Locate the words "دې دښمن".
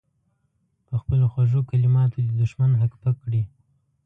2.25-2.71